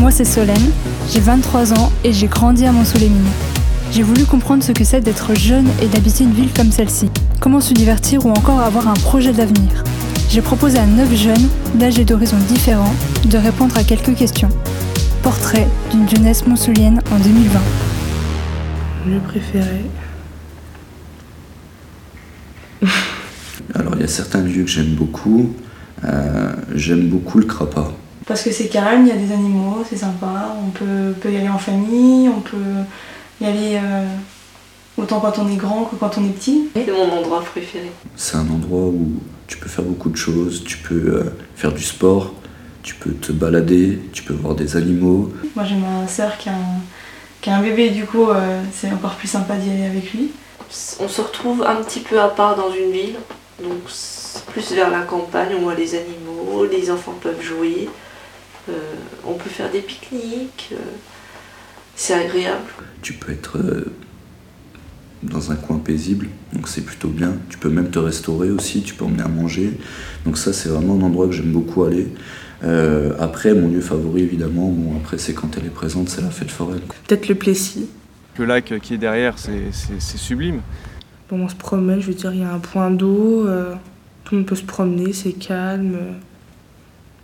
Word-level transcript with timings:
Moi, 0.00 0.10
c'est 0.10 0.24
Solène, 0.24 0.70
j'ai 1.10 1.20
23 1.20 1.72
ans 1.72 1.90
et 2.04 2.12
j'ai 2.12 2.26
grandi 2.26 2.66
à 2.66 2.72
Mont-sous-les-Mines. 2.72 3.30
J'ai 3.90 4.02
voulu 4.02 4.24
comprendre 4.24 4.62
ce 4.62 4.72
que 4.72 4.84
c'est 4.84 5.00
d'être 5.00 5.34
jeune 5.34 5.66
et 5.80 5.86
d'habiter 5.86 6.24
une 6.24 6.32
ville 6.32 6.52
comme 6.52 6.70
celle-ci. 6.70 7.10
Comment 7.40 7.60
se 7.60 7.72
divertir 7.72 8.26
ou 8.26 8.30
encore 8.30 8.60
avoir 8.60 8.88
un 8.88 8.94
projet 8.94 9.32
d'avenir? 9.32 9.84
J'ai 10.28 10.42
proposé 10.42 10.78
à 10.78 10.86
9 10.86 11.14
jeunes, 11.14 11.48
d'âge 11.76 11.98
et 11.98 12.04
d'horizons 12.04 12.36
différents, 12.48 12.94
de 13.24 13.38
répondre 13.38 13.78
à 13.78 13.84
quelques 13.84 14.14
questions. 14.14 14.50
Portrait 15.22 15.68
d'une 15.90 16.08
jeunesse 16.08 16.46
monsoulienne 16.46 17.00
en 17.10 17.18
2020. 17.18 17.60
Le 19.06 19.20
préféré. 19.20 19.84
Alors 23.74 23.94
il 23.94 24.02
y 24.02 24.04
a 24.04 24.08
certains 24.08 24.42
lieux 24.42 24.64
que 24.64 24.70
j'aime 24.70 24.94
beaucoup. 24.94 25.54
Euh, 26.04 26.52
j'aime 26.74 27.08
beaucoup 27.08 27.38
le 27.38 27.46
Crapa. 27.46 27.92
Parce 28.26 28.42
que 28.42 28.52
c'est 28.52 28.68
calme, 28.68 29.06
il 29.06 29.08
y 29.08 29.12
a 29.12 29.16
des 29.16 29.32
animaux, 29.32 29.84
c'est 29.88 29.96
sympa. 29.96 30.56
On 30.66 30.70
peut, 30.70 31.14
peut 31.20 31.30
y 31.30 31.36
aller 31.36 31.48
en 31.48 31.58
famille, 31.58 32.28
on 32.28 32.40
peut 32.40 32.56
y 33.40 33.44
aller 33.44 33.76
euh, 33.82 34.06
autant 34.96 35.20
quand 35.20 35.38
on 35.38 35.48
est 35.48 35.56
grand 35.56 35.84
que 35.84 35.96
quand 35.96 36.16
on 36.18 36.24
est 36.24 36.30
petit. 36.32 36.68
C'est 36.74 36.90
mon 36.90 37.10
endroit 37.10 37.42
préféré. 37.42 37.90
C'est 38.16 38.36
un 38.36 38.48
endroit 38.48 38.86
où 38.86 39.12
tu 39.46 39.58
peux 39.58 39.68
faire 39.68 39.84
beaucoup 39.84 40.08
de 40.08 40.16
choses. 40.16 40.64
Tu 40.64 40.78
peux 40.78 40.94
euh, 40.94 41.24
faire 41.54 41.72
du 41.72 41.82
sport, 41.82 42.32
tu 42.82 42.94
peux 42.94 43.12
te 43.12 43.32
balader, 43.32 44.00
tu 44.12 44.22
peux 44.22 44.34
voir 44.34 44.54
des 44.54 44.76
animaux. 44.76 45.32
Moi 45.54 45.64
j'ai 45.64 45.76
ma 45.76 46.08
soeur 46.08 46.38
qui 46.38 46.48
a 46.48 46.52
un, 46.52 46.80
qui 47.40 47.50
a 47.50 47.56
un 47.56 47.62
bébé, 47.62 47.90
du 47.90 48.04
coup 48.04 48.30
euh, 48.30 48.62
c'est 48.72 48.90
encore 48.90 49.16
plus 49.16 49.28
sympa 49.28 49.56
d'y 49.56 49.70
aller 49.70 49.84
avec 49.84 50.12
lui. 50.12 50.30
On 51.00 51.08
se 51.08 51.20
retrouve 51.20 51.62
un 51.62 51.76
petit 51.82 52.00
peu 52.00 52.18
à 52.20 52.28
part 52.28 52.56
dans 52.56 52.72
une 52.72 52.90
ville, 52.90 53.16
donc 53.62 53.82
c'est 53.88 54.44
plus 54.46 54.72
vers 54.72 54.90
la 54.90 55.02
campagne, 55.02 55.54
on 55.56 55.62
voit 55.62 55.74
les 55.74 55.94
animaux, 55.94 56.66
les 56.70 56.90
enfants 56.90 57.16
peuvent 57.20 57.42
jouer, 57.42 57.88
euh, 58.68 58.72
on 59.24 59.34
peut 59.34 59.50
faire 59.50 59.70
des 59.70 59.80
pique-niques, 59.80 60.70
euh, 60.72 60.76
c'est 61.94 62.14
agréable. 62.14 62.66
Tu 63.02 63.12
peux 63.12 63.32
être 63.32 63.58
euh, 63.58 63.92
dans 65.22 65.52
un 65.52 65.56
coin 65.56 65.78
paisible, 65.78 66.28
donc 66.52 66.68
c'est 66.68 66.82
plutôt 66.82 67.08
bien. 67.08 67.34
Tu 67.48 67.58
peux 67.58 67.68
même 67.68 67.90
te 67.90 67.98
restaurer 67.98 68.50
aussi, 68.50 68.82
tu 68.82 68.94
peux 68.94 69.04
emmener 69.04 69.22
à 69.22 69.28
manger. 69.28 69.72
Donc 70.24 70.36
ça 70.36 70.52
c'est 70.52 70.68
vraiment 70.68 70.94
un 70.94 71.02
endroit 71.06 71.26
que 71.26 71.32
j'aime 71.32 71.52
beaucoup 71.52 71.84
aller. 71.84 72.08
Euh, 72.62 73.12
après, 73.18 73.52
mon 73.52 73.68
lieu 73.68 73.80
favori 73.80 74.22
évidemment, 74.22 74.68
bon 74.68 74.96
après 74.96 75.18
c'est 75.18 75.34
quand 75.34 75.56
elle 75.56 75.66
est 75.66 75.74
présente, 75.74 76.08
c'est 76.08 76.22
la 76.22 76.30
fête 76.30 76.50
foraine. 76.50 76.80
Peut-être 77.06 77.28
le 77.28 77.34
Plessis. 77.34 77.88
Le 78.38 78.46
lac 78.46 78.74
qui 78.82 78.94
est 78.94 78.98
derrière, 78.98 79.36
c'est 79.38 80.18
sublime. 80.18 80.60
Bon, 81.30 81.40
on 81.44 81.48
se 81.48 81.54
promène, 81.54 82.00
je 82.00 82.08
veux 82.08 82.14
dire, 82.14 82.32
il 82.34 82.40
y 82.40 82.44
a 82.44 82.52
un 82.52 82.58
point 82.58 82.90
d'eau, 82.90 83.46
euh, 83.46 83.74
tout 84.24 84.34
le 84.34 84.40
monde 84.40 84.46
peut 84.46 84.56
se 84.56 84.62
promener, 84.64 85.12
c'est 85.12 85.32
calme, 85.32 85.94
euh, 85.94 86.12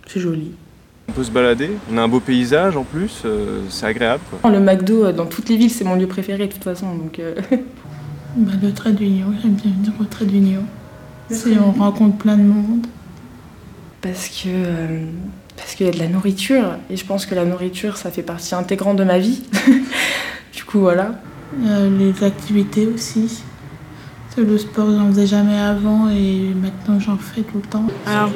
c'est 0.07 0.19
joli. 0.19 0.51
On 1.09 1.13
peut 1.13 1.23
se 1.23 1.31
balader, 1.31 1.69
on 1.91 1.97
a 1.97 2.01
un 2.01 2.07
beau 2.07 2.19
paysage 2.19 2.75
en 2.77 2.83
plus, 2.83 3.21
euh, 3.25 3.61
c'est 3.69 3.85
agréable. 3.85 4.23
Quoi. 4.29 4.49
Le 4.49 4.59
McDo, 4.59 5.11
dans 5.11 5.25
toutes 5.25 5.49
les 5.49 5.57
villes, 5.57 5.69
c'est 5.71 5.83
mon 5.83 5.95
lieu 5.95 6.07
préféré 6.07 6.47
de 6.47 6.53
toute 6.53 6.63
façon, 6.63 6.95
donc... 6.95 7.19
euh, 7.19 7.35
Bah, 8.37 8.53
le 8.63 8.71
trait 8.71 8.93
d'union, 8.93 9.25
j'aime 9.41 9.55
bien 9.55 9.71
venir 9.71 9.91
au 9.99 10.05
trait 10.05 10.23
d'union. 10.25 10.63
C'est 11.29 11.57
on 11.59 11.71
rencontre 11.71 12.17
plein 12.17 12.37
de 12.37 12.43
monde. 12.43 12.87
parce 14.01 14.29
que 14.29 14.47
euh, 14.47 15.03
parce 15.57 15.75
qu'il 15.75 15.85
y 15.85 15.89
a 15.89 15.91
de 15.91 15.99
la 15.99 16.07
nourriture 16.07 16.77
et 16.89 16.95
je 16.95 17.05
pense 17.05 17.25
que 17.25 17.35
la 17.35 17.43
nourriture 17.45 17.97
ça 17.97 18.09
fait 18.09 18.23
partie 18.23 18.55
intégrante 18.55 18.95
de 18.97 19.03
ma 19.03 19.19
vie 19.19 19.43
du 20.55 20.63
coup 20.63 20.79
voilà 20.79 21.11
Euh, 21.65 21.89
les 21.99 22.23
activités 22.23 22.87
aussi. 22.87 23.43
C'est 24.33 24.41
le 24.43 24.57
sport, 24.57 24.87
j'en 24.91 25.09
faisais 25.09 25.27
jamais 25.27 25.57
avant 25.59 26.09
et 26.09 26.53
maintenant 26.55 26.99
j'en 26.99 27.17
fais 27.17 27.41
tout 27.41 27.57
le 27.57 27.67
temps. 27.69 27.85
Alors, 28.07 28.29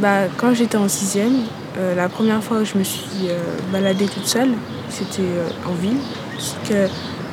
bah, 0.00 0.28
quand 0.36 0.54
j'étais 0.54 0.76
en 0.76 0.88
sixième, 0.88 1.32
euh, 1.78 1.96
la 1.96 2.08
première 2.08 2.42
fois 2.42 2.58
où 2.60 2.64
je 2.64 2.78
me 2.78 2.84
suis 2.84 3.28
euh, 3.28 3.38
baladée 3.72 4.06
toute 4.06 4.26
seule, 4.26 4.50
c'était 4.88 5.22
euh, 5.22 5.48
en 5.68 5.72
ville. 5.74 5.96
Parce 6.36 6.56
que 6.68 6.86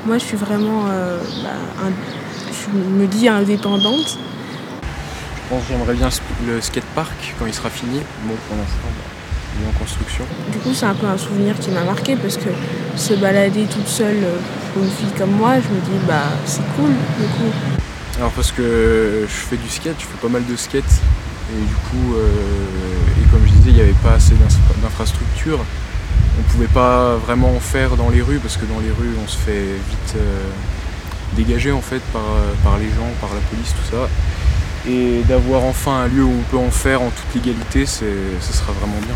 moi, 0.08 0.18
je 0.18 0.24
suis 0.24 0.38
vraiment, 0.38 0.86
euh, 0.90 1.20
bah, 1.44 1.50
un- 1.86 1.92
je 2.52 2.78
me 2.78 3.06
dis 3.06 3.28
indépendante. 3.28 4.18
Je 4.18 5.50
pense 5.56 5.64
que 5.64 5.68
j'aimerais 5.74 5.94
bien 5.94 6.10
le 6.48 6.62
skatepark 6.62 7.36
quand 7.38 7.46
il 7.46 7.54
sera 7.54 7.70
fini. 7.70 8.00
Bon, 8.26 8.34
pour 8.48 8.58
l'instant, 8.58 8.88
bah, 8.88 9.04
il 9.60 9.66
est 9.66 9.70
en 9.70 9.80
construction. 9.80 10.24
Du 10.52 10.58
coup, 10.58 10.74
c'est 10.74 10.86
un 10.88 10.96
peu 10.96 11.06
un 11.06 11.18
souvenir 11.18 11.58
qui 11.60 11.70
m'a 11.70 11.84
marqué 11.84 12.16
parce 12.16 12.38
que 12.38 12.50
se 12.96 13.14
balader 13.14 13.66
toute 13.66 13.88
seule 13.88 14.18
pour 14.74 14.82
une 14.84 14.90
fille 14.90 15.12
comme 15.16 15.32
moi, 15.32 15.56
je 15.58 15.68
me 15.70 15.80
dis, 15.82 16.06
bah, 16.08 16.24
c'est 16.46 16.64
cool, 16.76 16.90
du 16.90 17.28
coup. 17.28 17.52
Alors 18.20 18.32
parce 18.34 18.52
que 18.52 19.22
je 19.22 19.34
fais 19.34 19.56
du 19.56 19.70
skate, 19.70 19.96
je 19.98 20.06
fais 20.06 20.18
pas 20.22 20.28
mal 20.28 20.46
de 20.46 20.56
skate. 20.58 20.84
Et 20.84 21.62
du 21.66 21.74
coup, 21.74 22.16
euh, 22.16 22.28
et 23.18 23.28
comme 23.32 23.40
je 23.48 23.52
disais, 23.54 23.70
il 23.70 23.76
n'y 23.76 23.82
avait 23.82 23.94
pas 24.04 24.12
assez 24.12 24.36
d'infrastructures. 24.82 25.60
On 26.38 26.42
ne 26.42 26.48
pouvait 26.52 26.68
pas 26.68 27.16
vraiment 27.16 27.56
en 27.56 27.62
faire 27.62 27.96
dans 27.96 28.10
les 28.10 28.22
rues 28.22 28.40
parce 28.40 28.58
que 28.58 28.66
dans 28.66 28.80
les 28.82 28.92
rues, 28.92 29.16
on 29.24 29.28
se 29.28 29.38
fait 29.38 29.64
vite 29.64 30.16
euh, 30.18 30.50
dégager 31.38 31.72
en 31.72 31.80
fait 31.80 32.02
par, 32.12 32.22
euh, 32.22 32.52
par, 32.62 32.78
les 32.78 32.90
gens, 32.90 33.10
par 33.22 33.30
la 33.34 33.40
police, 33.40 33.74
tout 33.74 33.96
ça. 33.96 34.10
Et 34.86 35.24
d'avoir 35.24 35.64
enfin 35.64 36.02
un 36.02 36.08
lieu 36.10 36.26
où 36.26 36.34
on 36.34 36.44
peut 36.52 36.58
en 36.58 36.72
faire 36.72 37.02
en 37.02 37.12
toute 37.12 37.36
légalité, 37.36 37.86
ce 37.86 38.04
sera 38.52 38.74
vraiment 38.74 39.00
bien. 39.00 39.16